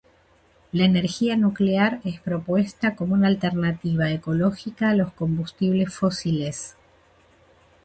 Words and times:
La 0.71 0.85
energía 0.85 1.37
nuclear 1.37 1.99
es 2.03 2.19
propuesta 2.19 2.95
como 2.95 3.13
una 3.13 3.27
alternativa 3.27 4.09
ecológica 4.09 4.89
a 4.89 4.95
los 4.95 5.13
combustibles 5.13 5.93
fósiles. 5.93 6.73